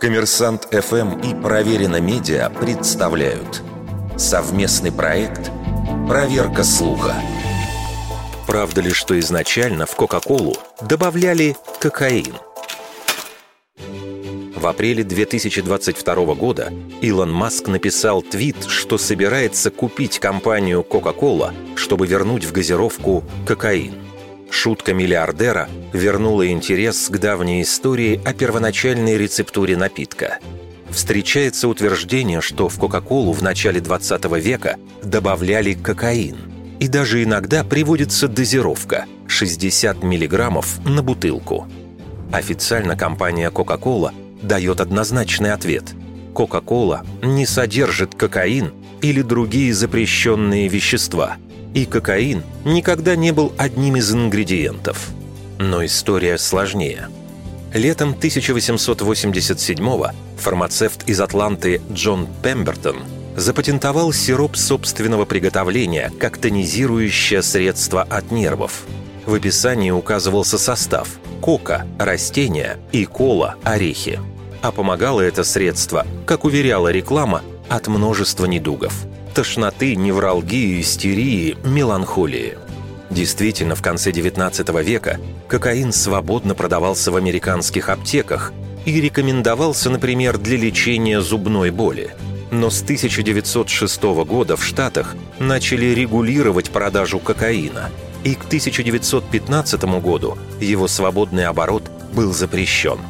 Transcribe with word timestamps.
Коммерсант 0.00 0.68
ФМ 0.70 1.20
и 1.20 1.34
Проверено 1.34 2.00
Медиа 2.00 2.50
представляют 2.50 3.62
совместный 4.18 4.92
проект 4.92 5.50
«Проверка 6.06 6.64
слуха». 6.64 7.14
Правда 8.46 8.82
ли, 8.82 8.90
что 8.90 9.18
изначально 9.18 9.86
в 9.86 9.96
Кока-Колу 9.96 10.54
добавляли 10.82 11.56
кокаин? 11.80 12.34
В 14.54 14.66
апреле 14.66 15.02
2022 15.02 16.34
года 16.34 16.72
Илон 17.00 17.32
Маск 17.32 17.66
написал 17.66 18.20
твит, 18.20 18.64
что 18.66 18.98
собирается 18.98 19.70
купить 19.70 20.18
компанию 20.18 20.86
Coca-Cola, 20.88 21.54
чтобы 21.74 22.06
вернуть 22.06 22.44
в 22.44 22.52
газировку 22.52 23.24
кокаин. 23.46 23.94
Шутка 24.56 24.94
миллиардера 24.94 25.68
вернула 25.92 26.48
интерес 26.48 27.10
к 27.10 27.18
давней 27.18 27.62
истории 27.62 28.18
о 28.24 28.32
первоначальной 28.32 29.18
рецептуре 29.18 29.76
напитка. 29.76 30.38
Встречается 30.88 31.68
утверждение, 31.68 32.40
что 32.40 32.70
в 32.70 32.78
Кока-Колу 32.78 33.32
в 33.32 33.42
начале 33.42 33.82
20 33.82 34.24
века 34.42 34.76
добавляли 35.02 35.74
кокаин. 35.74 36.38
И 36.80 36.88
даже 36.88 37.22
иногда 37.22 37.64
приводится 37.64 38.28
дозировка– 38.28 39.04
60 39.28 40.02
миллиграммов 40.02 40.82
на 40.86 41.02
бутылку. 41.02 41.68
Официально 42.32 42.96
компания 42.96 43.50
Coca-Cola 43.50 44.12
дает 44.40 44.80
однозначный 44.80 45.52
ответ. 45.52 45.84
Кока-кола 46.32 47.04
не 47.22 47.44
содержит 47.44 48.14
кокаин 48.14 48.72
или 49.02 49.20
другие 49.20 49.74
запрещенные 49.74 50.68
вещества. 50.68 51.36
И 51.76 51.84
кокаин 51.84 52.42
никогда 52.64 53.14
не 53.16 53.32
был 53.32 53.52
одним 53.58 53.96
из 53.96 54.10
ингредиентов. 54.10 55.10
Но 55.58 55.84
история 55.84 56.38
сложнее. 56.38 57.10
Летом 57.74 58.16
1887-го 58.18 60.08
фармацевт 60.38 61.06
из 61.06 61.20
Атланты 61.20 61.82
Джон 61.92 62.28
Пембертон 62.42 62.96
запатентовал 63.36 64.14
сироп 64.14 64.56
собственного 64.56 65.26
приготовления 65.26 66.10
как 66.18 66.38
тонизирующее 66.38 67.42
средство 67.42 68.02
от 68.04 68.30
нервов. 68.30 68.86
В 69.26 69.34
описании 69.34 69.90
указывался 69.90 70.56
состав– 70.56 71.10
кока– 71.42 71.86
растения 71.98 72.78
и 72.92 73.04
кола– 73.04 73.56
орехи. 73.64 74.18
А 74.62 74.72
помогало 74.72 75.20
это 75.20 75.44
средство, 75.44 76.06
как 76.24 76.46
уверяла 76.46 76.88
реклама, 76.88 77.42
от 77.68 77.86
множества 77.86 78.46
недугов– 78.46 78.94
тошноты, 79.36 79.96
невралгии, 79.96 80.80
истерии, 80.80 81.58
меланхолии. 81.62 82.56
Действительно, 83.10 83.74
в 83.74 83.82
конце 83.82 84.10
XIX 84.10 84.82
века 84.82 85.20
кокаин 85.46 85.92
свободно 85.92 86.54
продавался 86.54 87.12
в 87.12 87.16
американских 87.16 87.90
аптеках 87.90 88.54
и 88.86 88.98
рекомендовался, 88.98 89.90
например, 89.90 90.38
для 90.38 90.56
лечения 90.56 91.20
зубной 91.20 91.68
боли. 91.70 92.14
Но 92.50 92.70
с 92.70 92.80
1906 92.80 94.02
года 94.24 94.56
в 94.56 94.64
Штатах 94.64 95.14
начали 95.38 95.94
регулировать 95.94 96.70
продажу 96.70 97.18
кокаина, 97.18 97.90
и 98.24 98.34
к 98.34 98.46
1915 98.46 99.84
году 100.00 100.38
его 100.60 100.88
свободный 100.88 101.44
оборот 101.44 101.84
был 102.14 102.32
запрещен– 102.32 102.98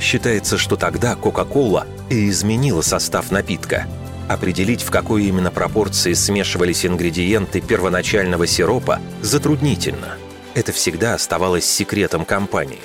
Считается, 0.00 0.58
что 0.58 0.76
тогда 0.76 1.16
Кока-Кола 1.16 1.86
и 2.08 2.28
изменила 2.28 2.82
состав 2.82 3.30
напитка. 3.30 3.86
Определить, 4.28 4.82
в 4.82 4.90
какой 4.90 5.24
именно 5.24 5.50
пропорции 5.50 6.12
смешивались 6.12 6.84
ингредиенты 6.84 7.62
первоначального 7.62 8.46
сиропа, 8.46 9.00
затруднительно. 9.22 10.16
Это 10.54 10.72
всегда 10.72 11.14
оставалось 11.14 11.64
секретом 11.64 12.26
компании. 12.26 12.80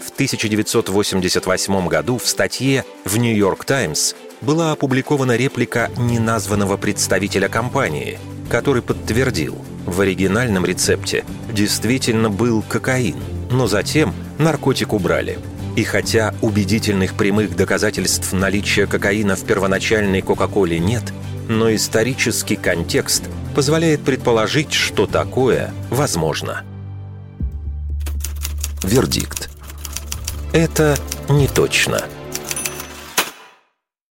В 0.00 0.10
1988 0.10 1.88
году 1.88 2.18
в 2.18 2.26
статье 2.26 2.84
в 3.04 3.16
«Нью-Йорк 3.16 3.64
Таймс» 3.64 4.14
была 4.40 4.70
опубликована 4.72 5.36
реплика 5.36 5.90
неназванного 5.96 6.76
представителя 6.76 7.48
компании, 7.48 8.20
который 8.48 8.82
подтвердил, 8.82 9.56
в 9.86 10.00
оригинальном 10.00 10.64
рецепте 10.64 11.24
действительно 11.50 12.30
был 12.30 12.62
кокаин, 12.62 13.16
но 13.50 13.66
затем 13.66 14.14
наркотик 14.38 14.92
убрали– 14.92 15.38
и 15.76 15.84
хотя 15.84 16.34
убедительных 16.40 17.14
прямых 17.14 17.54
доказательств 17.54 18.32
наличия 18.32 18.86
кокаина 18.86 19.36
в 19.36 19.44
первоначальной 19.44 20.22
Кока-Коле 20.22 20.78
нет, 20.78 21.12
но 21.48 21.72
исторический 21.74 22.56
контекст 22.56 23.24
позволяет 23.54 24.00
предположить, 24.00 24.72
что 24.72 25.06
такое 25.06 25.72
возможно. 25.90 26.64
Вердикт. 28.82 29.50
Это 30.52 30.96
не 31.28 31.46
точно. 31.46 32.02